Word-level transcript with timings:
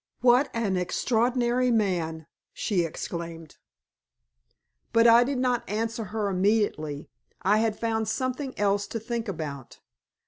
"What 0.21 0.49
an 0.55 0.77
extraordinary 0.77 1.69
man!" 1.69 2.25
she 2.53 2.81
exclaimed. 2.83 3.57
But 4.91 5.05
I 5.05 5.23
did 5.23 5.37
not 5.37 5.63
answer 5.69 6.05
her 6.05 6.27
immediately, 6.27 7.07
I 7.43 7.59
had 7.59 7.77
found 7.79 8.07
something 8.07 8.57
else 8.57 8.87
to 8.87 8.99
think 8.99 9.27
about. 9.27 9.79